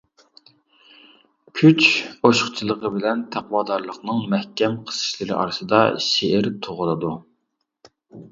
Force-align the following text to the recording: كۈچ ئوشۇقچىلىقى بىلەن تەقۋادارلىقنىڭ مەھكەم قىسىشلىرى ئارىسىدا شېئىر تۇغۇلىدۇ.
كۈچ 1.59 1.89
ئوشۇقچىلىقى 2.29 2.91
بىلەن 2.95 3.21
تەقۋادارلىقنىڭ 3.35 4.23
مەھكەم 4.33 4.79
قىسىشلىرى 4.89 5.37
ئارىسىدا 5.43 5.83
شېئىر 6.09 6.49
تۇغۇلىدۇ. 6.69 7.13